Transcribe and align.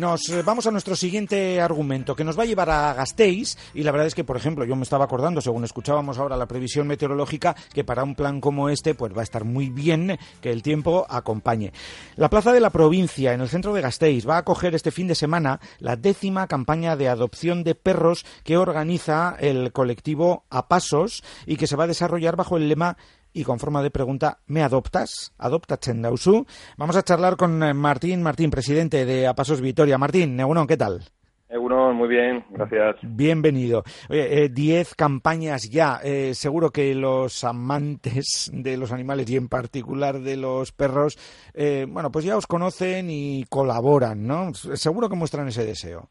Nos 0.00 0.30
eh, 0.30 0.40
vamos 0.42 0.66
a 0.66 0.70
nuestro 0.70 0.96
siguiente 0.96 1.60
argumento, 1.60 2.16
que 2.16 2.24
nos 2.24 2.38
va 2.38 2.44
a 2.44 2.46
llevar 2.46 2.70
a 2.70 2.94
Gasteiz, 2.94 3.58
y 3.74 3.82
la 3.82 3.92
verdad 3.92 4.06
es 4.06 4.14
que, 4.14 4.24
por 4.24 4.38
ejemplo, 4.38 4.64
yo 4.64 4.74
me 4.74 4.82
estaba 4.82 5.04
acordando, 5.04 5.42
según 5.42 5.62
escuchábamos 5.62 6.16
ahora 6.16 6.38
la 6.38 6.48
previsión 6.48 6.86
meteorológica, 6.86 7.54
que 7.74 7.84
para 7.84 8.02
un 8.02 8.14
plan 8.14 8.40
como 8.40 8.70
este, 8.70 8.94
pues 8.94 9.14
va 9.14 9.20
a 9.20 9.24
estar 9.24 9.44
muy 9.44 9.68
bien 9.68 10.18
que 10.40 10.52
el 10.52 10.62
tiempo 10.62 11.04
acompañe. 11.06 11.74
La 12.16 12.30
Plaza 12.30 12.54
de 12.54 12.60
la 12.60 12.70
Provincia, 12.70 13.34
en 13.34 13.42
el 13.42 13.50
centro 13.50 13.74
de 13.74 13.82
Gasteiz, 13.82 14.26
va 14.26 14.36
a 14.36 14.38
acoger 14.38 14.74
este 14.74 14.90
fin 14.90 15.06
de 15.06 15.14
semana 15.14 15.60
la 15.80 15.96
décima 15.96 16.46
campaña 16.46 16.96
de 16.96 17.10
adopción 17.10 17.62
de 17.62 17.74
perros 17.74 18.24
que 18.42 18.56
organiza 18.56 19.36
el 19.38 19.70
colectivo 19.70 20.44
A 20.48 20.66
Pasos 20.66 21.22
y 21.44 21.56
que 21.56 21.66
se 21.66 21.76
va 21.76 21.84
a 21.84 21.88
desarrollar 21.88 22.36
bajo 22.36 22.56
el 22.56 22.70
lema 22.70 22.96
y 23.32 23.44
con 23.44 23.58
forma 23.58 23.82
de 23.82 23.90
pregunta, 23.90 24.38
¿me 24.46 24.62
adoptas? 24.62 25.32
¿Adopta 25.38 25.78
Chendausu? 25.78 26.46
Vamos 26.76 26.96
a 26.96 27.02
charlar 27.02 27.36
con 27.36 27.62
eh, 27.62 27.74
Martín 27.74 28.22
Martín, 28.22 28.50
presidente 28.50 29.04
de 29.04 29.26
Apasos 29.26 29.60
Vitoria. 29.60 29.98
Martín, 29.98 30.36
Neuron, 30.36 30.66
¿qué 30.66 30.76
tal? 30.76 31.00
Egunon, 31.48 31.96
muy 31.96 32.08
bien, 32.08 32.44
gracias. 32.50 32.96
Bienvenido. 33.02 33.82
Oye, 34.08 34.44
eh, 34.44 34.48
diez 34.48 34.94
campañas 34.94 35.68
ya. 35.68 35.98
Eh, 36.04 36.32
seguro 36.34 36.70
que 36.70 36.94
los 36.94 37.42
amantes 37.42 38.50
de 38.54 38.76
los 38.76 38.92
animales 38.92 39.28
y 39.30 39.36
en 39.36 39.48
particular 39.48 40.20
de 40.20 40.36
los 40.36 40.70
perros, 40.70 41.18
bueno, 41.88 42.12
pues 42.12 42.24
ya 42.24 42.36
os 42.36 42.46
conocen 42.46 43.10
y 43.10 43.44
colaboran, 43.48 44.26
¿no? 44.26 44.54
Seguro 44.54 45.08
que 45.08 45.16
muestran 45.16 45.48
ese 45.48 45.64
deseo. 45.64 46.08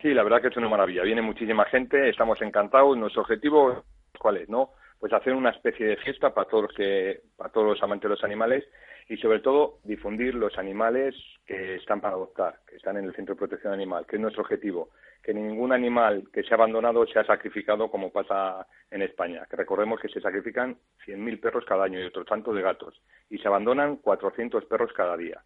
Sí, 0.00 0.14
la 0.14 0.22
verdad 0.22 0.40
que 0.40 0.48
es 0.48 0.56
una 0.56 0.70
maravilla. 0.70 1.02
Viene 1.02 1.20
muchísima 1.20 1.66
gente, 1.66 2.08
estamos 2.08 2.40
encantados. 2.40 2.96
Nuestro 2.96 3.20
objetivo, 3.20 3.84
¿cuál 4.18 4.38
es, 4.38 4.48
no? 4.48 4.70
Pues 5.00 5.12
hacer 5.14 5.32
una 5.32 5.50
especie 5.50 5.86
de 5.86 5.96
fiesta 5.96 6.32
para 6.32 6.48
todos 6.48 6.64
los 6.64 7.26
para 7.36 7.50
todos 7.50 7.66
los 7.66 7.82
amantes 7.82 8.08
de 8.08 8.14
los 8.14 8.22
animales 8.24 8.64
y 9.08 9.16
sobre 9.16 9.40
todo 9.40 9.78
difundir 9.82 10.34
los 10.34 10.56
animales 10.56 11.16
que 11.44 11.76
están 11.76 12.00
para 12.00 12.14
adoptar, 12.14 12.60
que 12.68 12.76
están 12.76 12.96
en 12.96 13.06
el 13.06 13.14
centro 13.14 13.34
de 13.34 13.40
protección 13.40 13.72
animal, 13.72 14.06
que 14.06 14.16
es 14.16 14.22
nuestro 14.22 14.42
objetivo, 14.42 14.90
que 15.22 15.34
ningún 15.34 15.72
animal 15.72 16.28
que 16.32 16.44
sea 16.44 16.56
abandonado 16.56 17.04
sea 17.06 17.24
sacrificado 17.24 17.90
como 17.90 18.12
pasa 18.12 18.66
en 18.90 19.02
España, 19.02 19.46
que 19.50 19.56
recordemos 19.56 19.98
que 19.98 20.08
se 20.08 20.20
sacrifican 20.20 20.76
100.000 21.06 21.40
perros 21.40 21.64
cada 21.64 21.84
año 21.84 21.98
y 21.98 22.04
otros 22.04 22.26
tantos 22.26 22.54
de 22.54 22.62
gatos 22.62 23.02
y 23.30 23.38
se 23.38 23.48
abandonan 23.48 23.96
400 23.96 24.64
perros 24.66 24.92
cada 24.92 25.16
día. 25.16 25.42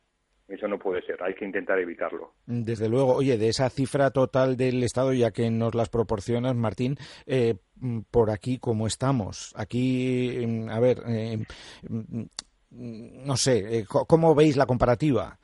Eso 0.47 0.69
no 0.69 0.79
puede 0.79 1.01
ser, 1.03 1.23
hay 1.23 1.35
que 1.35 1.47
intentar 1.47 1.79
evitarlo. 1.79 2.33
Desde 2.47 2.89
luego, 2.89 3.15
oye, 3.15 3.39
de 3.39 3.49
esa 3.49 3.71
cifra 3.71 4.11
total 4.11 4.59
del 4.59 4.83
Estado, 4.83 5.15
ya 5.15 5.31
que 5.31 5.51
nos 5.51 5.75
las 5.75 5.89
proporcionas, 5.89 6.55
Martín, 6.55 6.97
eh, 7.27 7.55
por 8.11 8.31
aquí, 8.31 8.59
¿cómo 8.59 8.87
estamos? 8.87 9.55
Aquí, 9.57 10.45
mm, 10.47 10.69
a 10.69 10.81
ver, 10.81 10.99
eh, 11.09 11.39
mm, 11.89 12.25
no 13.27 13.37
sé, 13.37 13.79
eh, 13.79 13.85
¿cómo 13.89 14.35
veis 14.35 14.57
la 14.57 14.67
comparativa? 14.67 15.39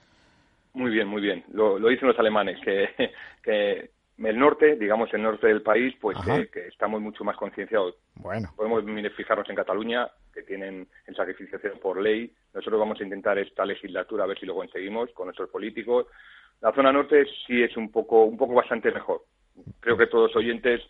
Muy 0.75 0.91
bien, 0.91 1.09
muy 1.09 1.23
bien. 1.23 1.45
Lo, 1.53 1.79
dicen 1.79 2.09
los 2.09 2.19
alemanes, 2.19 2.59
que, 2.63 2.89
que 3.43 3.91
el 4.29 4.39
norte, 4.39 4.77
digamos 4.77 5.13
el 5.15 5.23
norte 5.23 5.47
del 5.47 5.63
país, 5.63 5.95
pues 6.01 6.17
que, 6.53 6.67
estamos 6.67 7.01
mucho 7.01 7.25
más 7.25 7.37
concienciados. 7.37 7.95
Bueno. 8.17 8.49
Podemos 8.57 8.85
fijarnos 9.17 9.49
en 9.49 9.57
Cataluña, 9.57 10.09
que 10.33 10.43
tienen 10.43 10.87
el 11.07 11.17
sacrificio 11.17 11.59
por 11.81 12.01
ley. 12.01 12.33
Nosotros 12.53 12.79
vamos 12.79 13.01
a 13.01 13.05
intentar 13.05 13.39
esta 13.39 13.65
legislatura 13.65 14.25
a 14.25 14.27
ver 14.27 14.39
si 14.39 14.47
lo 14.47 14.55
conseguimos 14.55 15.11
con 15.13 15.27
nuestros 15.27 15.49
políticos. 15.49 16.07
La 16.61 16.73
zona 16.73 16.93
norte 16.93 17.25
sí 17.47 17.63
es 17.63 17.77
un 17.77 17.91
poco, 17.91 18.25
un 18.25 18.37
poco 18.37 18.55
bastante 18.55 18.91
mejor. 18.93 19.23
Creo 19.81 19.97
que 19.97 20.07
todos 20.07 20.29
los 20.29 20.37
oyentes 20.37 20.83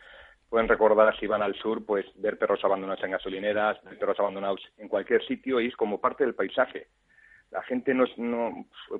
pueden 0.48 0.69
recordar 0.69 1.17
si 1.19 1.28
van 1.28 1.42
al 1.42 1.55
sur, 1.55 1.84
pues 1.87 2.06
ver 2.17 2.37
perros 2.37 2.65
abandonados 2.65 3.05
en 3.05 3.12
gasolineras, 3.12 3.83
ver 3.84 3.98
perros 3.98 4.19
abandonados 4.19 4.61
en 4.78 4.89
cualquier 4.89 5.25
sitio 5.27 5.61
y 5.61 5.69
es 5.69 5.77
como 5.77 6.00
parte 6.00 6.25
del 6.25 6.34
paisaje 6.34 6.89
la 7.51 7.62
gente 7.62 7.95
no, 7.95 8.05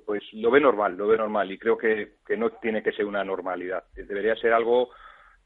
pues 0.05 0.23
lo 0.33 0.51
ve 0.51 0.61
normal, 0.61 0.97
lo 0.97 1.07
ve 1.07 1.17
normal 1.17 1.51
y 1.53 1.59
creo 1.59 1.79
que, 1.79 2.15
que 2.27 2.37
no 2.37 2.51
tiene 2.51 2.83
que 2.83 2.93
ser 2.93 3.07
una 3.07 3.25
normalidad. 3.25 3.85
Debería 3.95 4.35
ser 4.37 4.53
algo, 4.53 4.91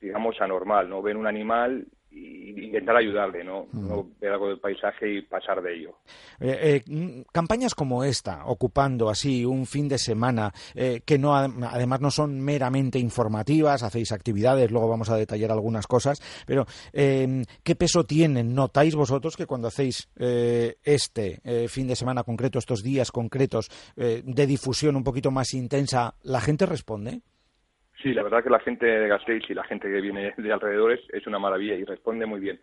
digamos, 0.00 0.40
anormal, 0.40 0.88
¿no? 0.88 1.02
Ver 1.02 1.16
un 1.16 1.26
animal 1.26 1.86
y 2.14 2.64
intentar 2.64 2.96
ayudarle, 2.96 3.44
¿no? 3.44 3.66
Mm. 3.72 3.88
no 3.88 4.08
ver 4.20 4.32
algo 4.32 4.48
del 4.48 4.58
paisaje 4.58 5.12
y 5.12 5.22
pasar 5.22 5.62
de 5.62 5.76
ello. 5.76 5.98
Eh, 6.40 6.82
eh, 6.86 7.24
campañas 7.32 7.74
como 7.74 8.04
esta, 8.04 8.46
ocupando 8.46 9.08
así 9.08 9.44
un 9.44 9.66
fin 9.66 9.88
de 9.88 9.98
semana, 9.98 10.52
eh, 10.74 11.02
que 11.04 11.18
no 11.18 11.34
además 11.34 12.00
no 12.00 12.10
son 12.10 12.40
meramente 12.40 12.98
informativas, 12.98 13.82
hacéis 13.82 14.12
actividades, 14.12 14.70
luego 14.70 14.88
vamos 14.88 15.10
a 15.10 15.16
detallar 15.16 15.52
algunas 15.52 15.86
cosas, 15.86 16.20
pero 16.46 16.66
¿qué 16.92 17.76
peso 17.76 18.04
tienen? 18.04 18.54
¿Notáis 18.54 18.94
vosotros 18.94 19.36
que 19.36 19.46
cuando 19.46 19.68
hacéis 19.68 20.08
este 20.16 21.68
fin 21.68 21.88
de 21.88 21.96
semana 21.96 22.22
concreto, 22.22 22.58
estos 22.58 22.82
días 22.82 23.10
concretos 23.10 23.68
de 23.96 24.46
difusión 24.46 24.96
un 24.96 25.04
poquito 25.04 25.30
más 25.30 25.54
intensa, 25.54 26.14
la 26.22 26.40
gente 26.40 26.66
responde? 26.66 27.22
Sí, 28.04 28.12
la 28.12 28.22
verdad 28.22 28.44
que 28.44 28.50
la 28.50 28.60
gente 28.60 28.84
de 28.84 29.08
Gasteiz 29.08 29.48
y 29.48 29.54
la 29.54 29.64
gente 29.64 29.88
que 29.88 29.98
viene 30.02 30.34
de 30.36 30.52
alrededores 30.52 31.00
es 31.10 31.26
una 31.26 31.38
maravilla 31.38 31.74
y 31.74 31.84
responde 31.84 32.26
muy 32.26 32.38
bien. 32.38 32.60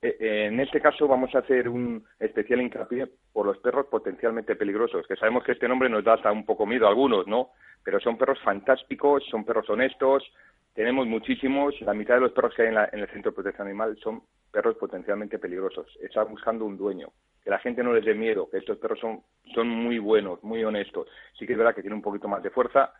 Eh, 0.00 0.16
eh, 0.18 0.46
en 0.46 0.58
este 0.60 0.80
caso 0.80 1.06
vamos 1.06 1.34
a 1.34 1.40
hacer 1.40 1.68
un 1.68 2.02
especial 2.18 2.62
hincapié 2.62 3.06
por 3.34 3.44
los 3.44 3.58
perros 3.58 3.84
potencialmente 3.88 4.56
peligrosos, 4.56 5.06
que 5.06 5.16
sabemos 5.16 5.44
que 5.44 5.52
este 5.52 5.68
nombre 5.68 5.90
nos 5.90 6.04
da 6.04 6.14
hasta 6.14 6.32
un 6.32 6.46
poco 6.46 6.64
miedo 6.64 6.86
a 6.86 6.88
algunos, 6.88 7.26
¿no? 7.26 7.50
Pero 7.84 8.00
son 8.00 8.16
perros 8.16 8.38
fantásticos, 8.42 9.26
son 9.30 9.44
perros 9.44 9.68
honestos, 9.68 10.24
tenemos 10.72 11.06
muchísimos, 11.06 11.78
la 11.82 11.92
mitad 11.92 12.14
de 12.14 12.22
los 12.22 12.32
perros 12.32 12.54
que 12.54 12.62
hay 12.62 12.68
en, 12.68 12.78
en 12.78 13.00
el 13.00 13.10
Centro 13.10 13.32
de 13.32 13.34
Protección 13.34 13.66
Animal 13.66 13.98
son 14.02 14.22
perros 14.50 14.78
potencialmente 14.78 15.38
peligrosos, 15.38 15.86
están 16.00 16.30
buscando 16.30 16.64
un 16.64 16.78
dueño, 16.78 17.08
que 17.44 17.50
la 17.50 17.58
gente 17.58 17.82
no 17.82 17.92
les 17.92 18.06
dé 18.06 18.14
miedo, 18.14 18.48
que 18.48 18.56
estos 18.56 18.78
perros 18.78 19.00
son, 19.00 19.20
son 19.54 19.68
muy 19.68 19.98
buenos, 19.98 20.42
muy 20.42 20.64
honestos. 20.64 21.08
Sí 21.38 21.46
que 21.46 21.52
es 21.52 21.58
verdad 21.58 21.74
que 21.74 21.82
tienen 21.82 21.98
un 21.98 22.02
poquito 22.02 22.26
más 22.26 22.42
de 22.42 22.48
fuerza, 22.48 22.94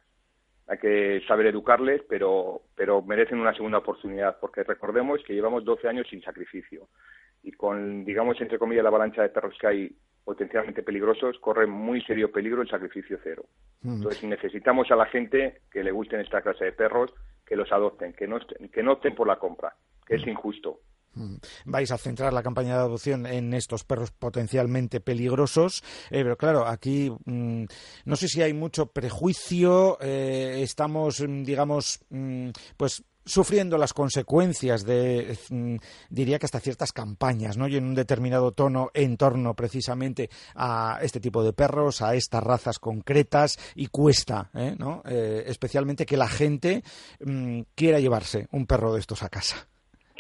hay 0.69 0.79
que 0.79 1.23
saber 1.27 1.47
educarles, 1.47 2.03
pero, 2.09 2.63
pero 2.77 3.01
merecen 3.03 3.41
una 3.41 3.55
segunda 3.55 3.79
oportunidad, 3.79 4.39
porque 4.39 4.63
recordemos 4.65 5.21
que 5.25 5.33
llevamos 5.33 5.65
12 5.65 5.89
años 5.89 6.07
sin 6.09 6.23
sacrificio 6.23 6.89
y 7.43 7.53
con, 7.53 8.05
digamos, 8.05 8.39
entre 8.41 8.59
comillas, 8.59 8.83
la 8.83 8.91
avalancha 8.91 9.23
de 9.23 9.31
perros 9.31 9.57
que 9.59 9.67
hay 9.67 9.97
potencialmente 10.25 10.83
peligrosos, 10.83 11.39
corre 11.39 11.67
muy 11.67 12.03
serio 12.03 12.31
peligro 12.31 12.61
el 12.61 12.69
sacrificio 12.69 13.19
cero. 13.23 13.47
Mm. 13.81 13.97
Entonces 13.97 14.25
necesitamos 14.25 14.91
a 14.91 14.97
la 14.97 15.07
gente 15.07 15.63
que 15.71 15.83
le 15.83 15.91
gusten 15.91 16.21
esta 16.21 16.43
clase 16.43 16.67
de 16.67 16.73
perros, 16.73 17.15
que 17.47 17.57
los 17.57 17.73
adopten, 17.73 18.13
que 18.13 18.29
no, 18.29 18.39
que 18.39 18.83
no 18.83 18.93
opten 18.93 19.15
por 19.15 19.27
la 19.27 19.39
compra, 19.39 19.73
que 20.07 20.17
es 20.17 20.27
mm. 20.27 20.29
injusto. 20.29 20.81
Mm. 21.19 21.37
Vais 21.67 21.91
a 21.91 21.99
centrar 21.99 22.33
la 22.33 22.43
campaña 22.43 22.75
de 22.75 22.81
adopción 22.81 23.27
en 23.27 23.53
estos 23.53 23.85
perros 23.85 24.13
potencialmente 24.13 25.01
peligrosos, 25.01 25.83
eh, 26.11 26.23
pero 26.23 26.37
claro, 26.39 26.67
aquí 26.67 27.11
mm, 27.25 27.65
no 28.05 28.17
sé 28.17 28.29
si 28.29 28.41
hay 28.41 28.55
mucho 28.55 28.87
prejuicio, 28.87 29.99
eh, 30.01 30.61
estamos, 30.63 31.21
mm, 31.21 31.43
digamos, 31.43 32.01
pues 32.77 33.03
sufriendo 33.25 33.77
las 33.77 33.93
consecuencias 33.93 34.85
de, 34.87 35.37
diría 36.09 36.39
que 36.39 36.47
hasta 36.47 36.61
ciertas 36.61 36.93
campañas, 36.93 37.59
¿no? 37.59 37.69
Y 37.69 37.77
en 37.77 37.85
un 37.85 37.95
determinado 37.95 38.53
tono 38.53 38.91
en 38.95 39.19
torno 39.19 39.55
precisamente 39.55 40.31
a 40.55 40.99
este 41.03 41.21
tipo 41.21 41.45
de 41.45 41.53
perros, 41.53 42.01
a 42.01 42.15
estas 42.15 42.43
razas 42.43 42.79
concretas, 42.79 43.59
y 43.75 43.89
cuesta, 43.89 44.51
¿eh? 44.55 44.75
¿no? 44.79 45.03
especialmente 45.05 46.07
que 46.07 46.17
la 46.17 46.29
gente 46.29 46.83
quiera 47.75 48.01
llevarse 48.01 48.49
un 48.53 48.67
perro 48.67 48.95
de 48.95 49.01
estos 49.01 49.23
a 49.23 49.29
casa. 49.29 49.69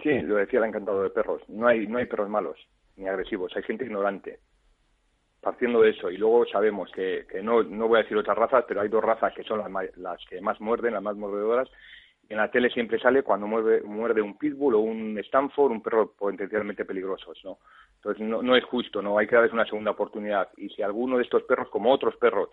Sí, 0.03 0.21
lo 0.21 0.37
decía 0.37 0.61
el 0.61 0.67
encantado 0.67 1.03
de 1.03 1.11
perros. 1.11 1.43
No 1.49 1.67
hay, 1.67 1.87
no 1.87 1.99
hay 1.99 2.07
perros 2.07 2.29
malos 2.29 2.59
ni 2.97 3.09
agresivos, 3.09 3.53
hay 3.57 3.63
gente 3.63 3.85
ignorante. 3.85 4.41
Partiendo 5.41 5.81
de 5.81 5.91
eso, 5.91 6.11
y 6.11 6.17
luego 6.17 6.45
sabemos 6.47 6.91
que, 6.93 7.25
que 7.31 7.43
no, 7.43 7.63
no 7.63 7.87
voy 7.87 8.01
a 8.01 8.03
decir 8.03 8.17
otras 8.17 8.37
razas, 8.37 8.65
pero 8.67 8.81
hay 8.81 8.89
dos 8.89 9.03
razas 9.03 9.33
que 9.35 9.45
son 9.45 9.59
las, 9.59 9.97
las 9.97 10.25
que 10.27 10.41
más 10.41 10.61
muerden, 10.61 10.95
las 10.95 11.03
más 11.03 11.17
mordedoras. 11.17 11.69
En 12.29 12.37
la 12.37 12.51
tele 12.51 12.69
siempre 12.71 12.99
sale 12.99 13.23
cuando 13.23 13.47
muerde, 13.47 13.81
muerde 13.83 14.21
un 14.21 14.37
pitbull 14.37 14.75
o 14.75 14.81
un 14.81 15.17
Stanford, 15.19 15.71
un 15.71 15.83
perro 15.83 16.13
potencialmente 16.13 16.85
peligroso, 16.85 17.33
¿no? 17.45 17.59
Entonces 17.97 18.27
no, 18.27 18.57
es 18.57 18.65
justo, 18.65 19.01
¿no? 19.01 19.17
Hay 19.17 19.27
que 19.27 19.35
darles 19.37 19.53
una 19.53 19.65
segunda 19.65 19.93
oportunidad. 19.93 20.49
Y 20.57 20.69
si 20.69 20.83
alguno 20.83 21.17
de 21.17 21.23
estos 21.23 21.45
perros, 21.45 21.69
como 21.71 21.93
otros 21.93 22.17
perros, 22.17 22.51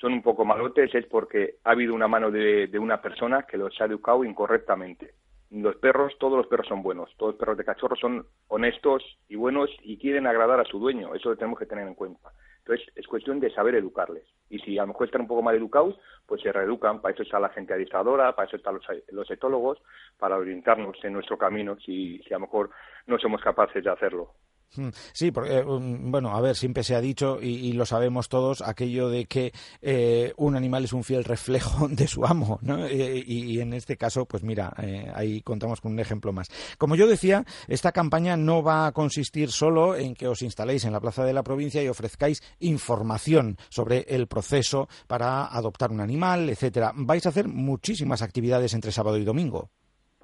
son 0.00 0.14
un 0.14 0.22
poco 0.22 0.44
malotes, 0.44 0.94
es 0.94 1.06
porque 1.06 1.56
ha 1.62 1.70
habido 1.70 1.94
una 1.94 2.08
mano 2.08 2.30
de 2.30 2.78
una 2.78 3.00
persona 3.00 3.44
que 3.44 3.56
los 3.56 3.78
ha 3.80 3.84
educado 3.84 4.24
incorrectamente 4.24 5.14
los 5.62 5.76
perros, 5.76 6.12
todos 6.18 6.36
los 6.36 6.46
perros 6.48 6.66
son 6.66 6.82
buenos, 6.82 7.10
todos 7.16 7.32
los 7.32 7.38
perros 7.38 7.56
de 7.56 7.64
cachorro 7.64 7.96
son 7.96 8.26
honestos 8.48 9.04
y 9.28 9.36
buenos 9.36 9.70
y 9.82 9.98
quieren 9.98 10.26
agradar 10.26 10.58
a 10.58 10.64
su 10.64 10.78
dueño, 10.78 11.14
eso 11.14 11.28
lo 11.28 11.36
tenemos 11.36 11.58
que 11.58 11.66
tener 11.66 11.86
en 11.86 11.94
cuenta. 11.94 12.30
Entonces, 12.58 12.88
es 12.96 13.06
cuestión 13.06 13.40
de 13.40 13.52
saber 13.52 13.74
educarles. 13.74 14.24
Y 14.48 14.58
si 14.60 14.78
a 14.78 14.82
lo 14.82 14.88
mejor 14.88 15.06
están 15.06 15.20
un 15.20 15.28
poco 15.28 15.42
mal 15.42 15.54
educados, 15.54 15.96
pues 16.26 16.40
se 16.40 16.50
reeducan, 16.50 17.02
para 17.02 17.12
eso 17.12 17.22
está 17.22 17.38
la 17.38 17.50
gente 17.50 17.74
adiestradora, 17.74 18.34
para 18.34 18.48
eso 18.48 18.56
están 18.56 18.80
los, 19.10 19.30
etólogos, 19.30 19.78
para 20.18 20.38
orientarnos 20.38 20.96
en 21.04 21.12
nuestro 21.12 21.36
camino 21.36 21.76
si, 21.76 22.18
si 22.20 22.32
a 22.32 22.38
lo 22.38 22.46
mejor 22.46 22.70
no 23.06 23.18
somos 23.18 23.42
capaces 23.42 23.84
de 23.84 23.90
hacerlo. 23.90 24.30
Hmm. 24.76 24.88
Sí, 25.12 25.30
porque, 25.30 25.58
eh, 25.58 25.64
bueno, 25.64 26.34
a 26.34 26.40
ver, 26.40 26.56
siempre 26.56 26.82
se 26.82 26.94
ha 26.94 27.00
dicho 27.00 27.40
y, 27.40 27.72
lo 27.74 27.86
sabemos 27.86 28.28
todos 28.28 28.62
aquello 28.62 29.08
de 29.08 29.26
que 29.26 29.52
eh, 29.82 30.32
un 30.36 30.54
animal 30.56 30.84
es 30.84 30.92
un 30.92 31.02
fiel 31.02 31.24
reflejo 31.24 31.88
de 31.90 32.06
su 32.06 32.24
amo, 32.24 32.58
¿no? 32.62 32.86
Eh, 32.86 33.22
y, 33.26 33.60
en 33.60 33.72
este 33.72 33.96
caso, 33.96 34.26
pues 34.26 34.42
mira, 34.42 34.72
ahí 35.14 35.40
contamos 35.42 35.80
con 35.80 35.92
un 35.92 36.00
ejemplo 36.00 36.32
más. 36.32 36.48
Como 36.78 36.96
yo 36.96 37.06
decía, 37.06 37.44
esta 37.68 37.92
campaña 37.92 38.36
no 38.36 38.62
va 38.62 38.86
a 38.86 38.92
consistir 38.92 39.50
solo 39.50 39.96
en 39.96 40.14
que 40.14 40.28
os 40.28 40.42
instaléis 40.42 40.84
en 40.84 40.92
la 40.92 41.00
plaza 41.00 41.24
de 41.24 41.32
la 41.32 41.42
provincia 41.42 41.82
y 41.82 41.88
ofrezcáis 41.88 42.42
información 42.60 43.58
sobre 43.68 44.06
el 44.08 44.26
proceso 44.26 44.88
para 45.06 45.46
adoptar 45.46 45.90
un 45.90 46.00
animal, 46.00 46.48
etcétera. 46.48 46.92
Vais 46.94 47.26
a 47.26 47.30
hacer 47.30 47.48
muchísimas 47.48 48.22
actividades 48.22 48.74
entre 48.74 48.92
sábado 48.92 49.18
y 49.18 49.24
domingo. 49.24 49.70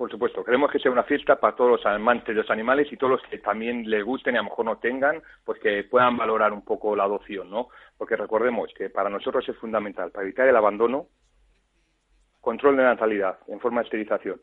Por 0.01 0.11
supuesto, 0.11 0.43
queremos 0.43 0.71
que 0.71 0.79
sea 0.79 0.91
una 0.91 1.03
fiesta 1.03 1.37
para 1.37 1.55
todos 1.55 1.73
los 1.73 1.85
amantes 1.85 2.35
de 2.35 2.41
los 2.41 2.51
animales 2.51 2.91
y 2.91 2.97
todos 2.97 3.21
los 3.21 3.23
que 3.25 3.37
también 3.37 3.83
les 3.91 4.03
gusten 4.03 4.35
y 4.35 4.39
a 4.39 4.41
lo 4.41 4.49
mejor 4.49 4.65
no 4.65 4.79
tengan, 4.79 5.23
pues 5.45 5.61
que 5.61 5.85
puedan 5.85 6.17
valorar 6.17 6.55
un 6.55 6.65
poco 6.65 6.97
la 6.97 7.05
adopción, 7.05 7.51
¿no? 7.51 7.69
Porque 7.99 8.17
recordemos 8.17 8.73
que 8.75 8.89
para 8.89 9.11
nosotros 9.11 9.47
es 9.47 9.55
fundamental, 9.59 10.11
para 10.11 10.25
evitar 10.25 10.49
el 10.49 10.57
abandono, 10.57 11.09
control 12.41 12.79
de 12.79 12.85
natalidad 12.85 13.41
en 13.49 13.61
forma 13.61 13.83
de 13.83 13.89
esterilización. 13.89 14.41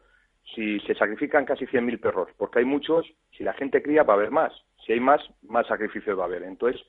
Si 0.54 0.80
se 0.82 0.94
sacrifican 0.94 1.44
casi 1.44 1.66
100.000 1.66 2.00
perros, 2.02 2.30
porque 2.38 2.60
hay 2.60 2.66
muchos, 2.66 3.08
si 3.36 3.44
la 3.44 3.54
gente 3.54 3.82
cría 3.82 4.04
va 4.04 4.14
a 4.14 4.18
haber 4.18 4.30
más. 4.30 4.54
Si 4.86 4.94
hay 4.94 5.00
más, 5.00 5.22
más 5.42 5.66
sacrificios 5.66 6.20
va 6.20 6.22
a 6.22 6.28
haber. 6.28 6.44
Entonces, 6.44 6.80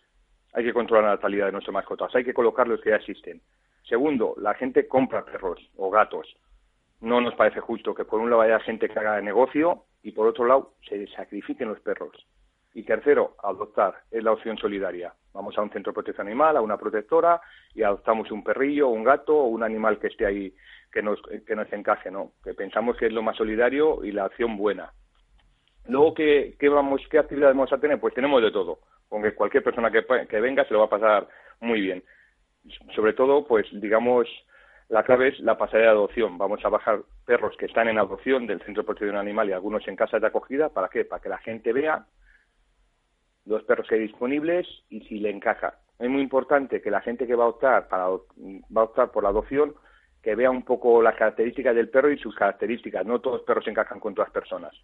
hay 0.52 0.64
que 0.64 0.74
controlar 0.74 1.04
la 1.06 1.14
natalidad 1.14 1.46
de 1.46 1.52
nuestras 1.52 1.72
mascotas, 1.72 2.14
hay 2.14 2.22
que 2.22 2.34
colocar 2.34 2.68
los 2.68 2.82
que 2.82 2.90
ya 2.90 2.96
existen. 2.96 3.40
Segundo, 3.88 4.34
la 4.36 4.52
gente 4.52 4.86
compra 4.86 5.24
perros 5.24 5.58
o 5.78 5.88
gatos 5.88 6.36
no 7.00 7.20
nos 7.20 7.34
parece 7.34 7.60
justo 7.60 7.94
que 7.94 8.04
por 8.04 8.20
un 8.20 8.30
lado 8.30 8.42
haya 8.42 8.60
gente 8.60 8.88
que 8.88 8.98
haga 8.98 9.20
negocio 9.20 9.84
y 10.02 10.12
por 10.12 10.26
otro 10.26 10.44
lado 10.44 10.74
se 10.88 11.06
sacrifiquen 11.08 11.68
los 11.68 11.80
perros. 11.80 12.26
Y 12.74 12.82
tercero, 12.82 13.36
adoptar, 13.42 13.94
es 14.10 14.22
la 14.22 14.32
opción 14.32 14.58
solidaria. 14.58 15.12
Vamos 15.32 15.56
a 15.56 15.62
un 15.62 15.70
centro 15.70 15.92
de 15.92 15.94
protección 15.94 16.26
animal, 16.26 16.56
a 16.56 16.60
una 16.60 16.76
protectora 16.76 17.40
y 17.74 17.82
adoptamos 17.82 18.30
un 18.30 18.44
perrillo, 18.44 18.88
un 18.88 19.04
gato 19.04 19.36
o 19.36 19.46
un 19.46 19.62
animal 19.62 19.98
que 19.98 20.08
esté 20.08 20.26
ahí, 20.26 20.54
que 20.92 21.02
nos, 21.02 21.20
que 21.46 21.56
nos 21.56 21.72
encaje, 21.72 22.10
¿no? 22.10 22.32
Que 22.42 22.54
pensamos 22.54 22.96
que 22.96 23.06
es 23.06 23.12
lo 23.12 23.22
más 23.22 23.36
solidario 23.36 24.04
y 24.04 24.12
la 24.12 24.26
opción 24.26 24.56
buena. 24.56 24.92
Luego, 25.86 26.14
¿qué, 26.14 26.56
qué, 26.58 26.68
vamos, 26.68 27.00
qué 27.10 27.18
actividades 27.18 27.56
vamos 27.56 27.72
a 27.72 27.78
tener? 27.78 27.98
Pues 27.98 28.14
tenemos 28.14 28.42
de 28.42 28.50
todo. 28.50 28.80
Con 29.08 29.22
que 29.22 29.34
cualquier 29.34 29.64
persona 29.64 29.90
que, 29.90 30.04
que 30.28 30.40
venga 30.40 30.64
se 30.64 30.74
lo 30.74 30.80
va 30.80 30.86
a 30.86 30.90
pasar 30.90 31.28
muy 31.60 31.80
bien. 31.80 32.04
Sobre 32.94 33.14
todo, 33.14 33.46
pues 33.46 33.66
digamos, 33.72 34.28
la 34.88 35.02
clave 35.02 35.28
es 35.28 35.40
la 35.40 35.58
pasarela 35.58 35.90
de 35.90 35.96
adopción. 35.96 36.38
Vamos 36.38 36.64
a 36.64 36.68
bajar 36.68 37.02
perros 37.26 37.56
que 37.58 37.66
están 37.66 37.88
en 37.88 37.98
adopción 37.98 38.46
del 38.46 38.62
Centro 38.62 38.82
de 38.82 38.86
Protección 38.86 39.16
Animal 39.16 39.48
y 39.48 39.52
algunos 39.52 39.86
en 39.86 39.96
casas 39.96 40.20
de 40.20 40.26
acogida. 40.26 40.70
¿Para 40.70 40.88
qué? 40.88 41.04
Para 41.04 41.20
que 41.20 41.28
la 41.28 41.38
gente 41.38 41.72
vea 41.72 42.06
los 43.44 43.62
perros 43.64 43.86
que 43.86 43.96
hay 43.96 44.02
disponibles 44.02 44.66
y 44.88 45.00
si 45.02 45.18
le 45.18 45.30
encaja. 45.30 45.78
Es 45.98 46.08
muy 46.08 46.22
importante 46.22 46.80
que 46.80 46.90
la 46.90 47.00
gente 47.00 47.26
que 47.26 47.34
va 47.34 47.44
a 47.44 47.48
optar, 47.48 47.88
para, 47.88 48.08
va 48.08 48.80
a 48.80 48.84
optar 48.84 49.10
por 49.10 49.24
la 49.24 49.30
adopción 49.30 49.74
que 50.22 50.34
vea 50.34 50.50
un 50.50 50.64
poco 50.64 51.02
las 51.02 51.16
características 51.16 51.74
del 51.74 51.90
perro 51.90 52.10
y 52.10 52.18
sus 52.18 52.34
características. 52.34 53.04
No 53.04 53.20
todos 53.20 53.38
los 53.38 53.46
perros 53.46 53.66
encajan 53.68 54.00
con 54.00 54.14
todas 54.14 54.30
personas. 54.30 54.74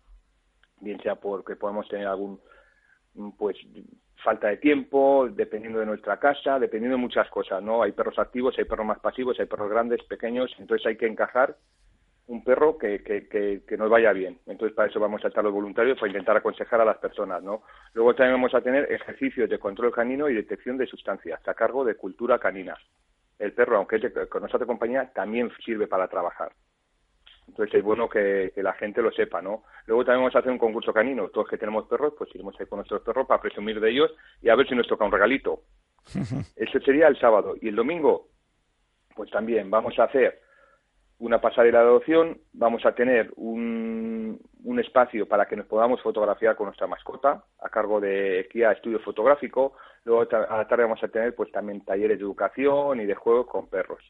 Bien 0.81 1.01
sea 1.01 1.15
porque 1.15 1.57
podemos 1.57 1.89
tener 1.89 2.07
algún 2.07 2.41
pues 3.39 3.57
falta 4.25 4.49
de 4.49 4.57
tiempo, 4.57 5.29
dependiendo 5.31 5.79
de 5.79 5.87
nuestra 5.87 6.19
casa, 6.19 6.59
dependiendo 6.59 6.97
de 6.97 7.03
muchas 7.03 7.29
cosas, 7.29 7.63
¿no? 7.63 7.83
Hay 7.83 7.93
perros 7.93 8.19
activos, 8.19 8.59
hay 8.59 8.65
perros 8.65 8.87
más 8.87 8.99
pasivos, 8.99 9.39
hay 9.39 9.47
perros 9.47 9.71
grandes, 9.71 10.03
pequeños, 10.05 10.51
entonces 10.59 10.87
hay 10.87 10.97
que 10.97 11.07
encajar 11.07 11.57
un 12.27 12.43
perro 12.43 12.79
que, 12.79 13.03
que, 13.03 13.29
que, 13.67 13.77
nos 13.77 13.91
vaya 13.91 14.13
bien. 14.13 14.39
Entonces, 14.47 14.75
para 14.75 14.89
eso 14.89 14.99
vamos 14.99 15.23
a 15.25 15.29
estar 15.29 15.45
los 15.45 15.53
voluntarios, 15.53 15.99
para 15.99 16.11
intentar 16.11 16.37
aconsejar 16.39 16.81
a 16.81 16.85
las 16.85 16.97
personas, 16.97 17.43
¿no? 17.43 17.63
Luego 17.93 18.15
también 18.15 18.37
vamos 18.37 18.55
a 18.55 18.63
tener 18.63 18.91
ejercicios 18.91 19.49
de 19.51 19.59
control 19.59 19.93
canino 19.93 20.29
y 20.31 20.35
detección 20.35 20.79
de 20.79 20.87
sustancias 20.87 21.47
a 21.47 21.55
cargo 21.55 21.85
de 21.85 21.97
cultura 21.97 22.39
canina. 22.39 22.79
El 23.39 23.53
perro, 23.53 23.77
aunque 23.77 23.97
es 23.97 24.03
de, 24.03 24.27
con 24.27 24.41
nuestra 24.41 24.65
compañía, 24.65 25.13
también 25.13 25.51
sirve 25.65 25.87
para 25.87 26.09
trabajar. 26.09 26.53
Entonces 27.49 27.75
es 27.75 27.85
bueno 27.85 28.09
que, 28.09 28.53
la 28.57 28.73
gente 28.75 29.03
lo 29.03 29.13
sepa, 29.13 29.43
¿no? 29.43 29.65
Luego 29.87 30.05
también 30.05 30.23
vamos 30.23 30.37
a 30.37 30.39
hacer 30.39 30.51
un 30.51 30.59
concurso 30.59 30.93
canino. 30.93 31.29
Todos 31.29 31.49
que 31.49 31.59
tenemos 31.59 31.87
perros, 31.87 32.15
pues 32.17 32.35
iremos 32.35 32.59
ahí 32.59 32.67
con 32.67 32.79
nuestros 32.79 33.03
perros 33.03 33.27
para 33.27 33.41
presumir 33.41 33.81
de 33.81 33.91
ellos 33.91 34.11
y 34.43 34.49
a 34.49 34.55
ver 34.55 34.69
si 34.69 34.75
nos 34.75 34.89
toca 34.89 35.05
un 35.05 35.13
regalito. 35.13 35.63
Eso 36.57 36.81
sería 36.81 37.09
el 37.09 37.19
sábado. 37.19 37.55
Y 37.61 37.69
el 37.69 37.77
domingo, 37.77 38.29
pues 39.15 39.31
también 39.31 39.71
vamos 39.71 39.99
a 39.99 40.05
hacer 40.05 40.41
una 41.19 41.41
pasarela 41.41 41.81
de 41.81 41.87
adopción, 41.87 42.39
vamos 42.53 42.85
a 42.85 42.95
tener 42.95 43.33
un, 43.37 44.41
un 44.65 44.81
espacio 44.81 45.27
para 45.29 45.47
que 45.47 45.57
nos 45.57 45.67
podamos 45.67 46.03
fotografiar 46.03 46.57
con 46.57 46.67
nuestra 46.67 46.87
mascota 46.87 47.45
a 47.61 47.69
cargo 47.69 48.01
de 48.01 48.49
Kia 48.51 48.73
Estudio 48.73 48.99
Fotográfico. 48.99 49.75
Luego 50.05 50.23
a 50.23 50.57
la 50.57 50.69
tarde 50.69 50.85
vamos 50.85 51.03
a 51.03 51.09
tener 51.09 51.35
pues 51.35 51.53
también 51.53 51.85
talleres 51.85 52.19
de 52.19 52.25
educación 52.25 53.01
y 53.01 53.07
de 53.07 53.15
juegos 53.15 53.47
con 53.47 53.69
perros. 53.69 54.03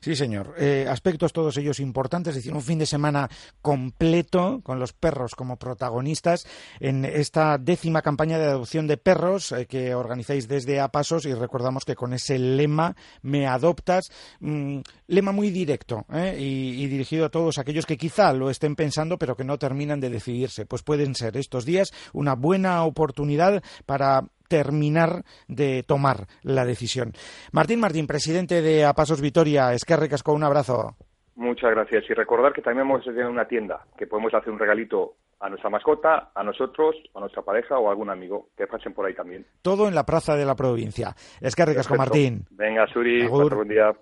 Sí, 0.00 0.16
señor. 0.16 0.54
Eh, 0.58 0.86
aspectos 0.88 1.34
todos 1.34 1.58
ellos 1.58 1.78
importantes, 1.78 2.30
es 2.30 2.36
decir, 2.36 2.54
un 2.54 2.62
fin 2.62 2.78
de 2.78 2.86
semana 2.86 3.28
completo 3.60 4.62
con 4.62 4.80
los 4.80 4.94
perros 4.94 5.34
como 5.34 5.58
protagonistas 5.58 6.46
en 6.80 7.04
esta 7.04 7.58
décima 7.58 8.00
campaña 8.00 8.38
de 8.38 8.46
adopción 8.46 8.86
de 8.86 8.96
perros 8.96 9.52
eh, 9.52 9.66
que 9.66 9.94
organizáis 9.94 10.48
desde 10.48 10.80
A 10.80 10.88
Pasos 10.88 11.26
y 11.26 11.34
recordamos 11.34 11.84
que 11.84 11.96
con 11.96 12.14
ese 12.14 12.38
lema 12.38 12.96
Me 13.20 13.46
adoptas, 13.46 14.10
mm, 14.40 14.78
lema 15.08 15.32
muy 15.32 15.50
directo 15.50 16.06
eh, 16.14 16.34
y, 16.38 16.86
dirigido 16.86 17.26
a 17.26 17.30
todos 17.30 17.58
aquellos 17.58 17.84
que 17.84 17.98
quizá 17.98 18.32
lo 18.32 18.48
estén 18.48 18.76
pensando 18.76 19.18
pero 19.18 19.36
que 19.36 19.44
no 19.44 19.58
terminan 19.58 20.00
de 20.00 20.08
decidirse. 20.08 20.64
Pues 20.64 20.82
pueden 20.82 21.14
ser 21.14 21.36
estos 21.36 21.66
días 21.66 21.92
una 22.14 22.34
buena 22.34 22.84
oportunidad 22.84 23.62
para 23.84 24.24
terminar 24.50 25.22
de 25.46 25.84
tomar 25.84 26.26
la 26.42 26.66
decisión. 26.66 27.12
Martín 27.52 27.80
Martín, 27.80 28.08
presidente 28.08 28.60
de 28.60 28.84
Apasos 28.84 29.22
Vitoria, 29.22 29.72
es 29.72 29.84
que 29.84 29.96
recasco 29.96 30.32
un 30.32 30.42
abrazo. 30.42 30.96
Muchas 31.36 31.70
gracias. 31.70 32.04
Y 32.10 32.14
recordar 32.14 32.52
que 32.52 32.60
también 32.60 32.90
a 32.90 33.00
tener 33.00 33.26
una 33.26 33.46
tienda, 33.46 33.86
que 33.96 34.06
podemos 34.06 34.34
hacer 34.34 34.52
un 34.52 34.58
regalito 34.58 35.14
a 35.38 35.48
nuestra 35.48 35.70
mascota, 35.70 36.32
a 36.34 36.42
nosotros, 36.42 36.96
a 37.14 37.20
nuestra 37.20 37.42
pareja 37.42 37.78
o 37.78 37.88
a 37.88 37.92
algún 37.92 38.10
amigo 38.10 38.48
que 38.56 38.66
pasen 38.66 38.92
por 38.92 39.06
ahí 39.06 39.14
también. 39.14 39.46
Todo 39.62 39.88
en 39.88 39.94
la 39.94 40.04
plaza 40.04 40.36
de 40.36 40.44
la 40.44 40.54
provincia. 40.54 41.14
Es 41.40 41.54
que 41.54 41.64
recasco, 41.64 41.94
Martín. 41.94 42.44
Venga, 42.50 42.86
Suri, 42.88 43.26
buen 43.26 43.68
día. 43.68 43.94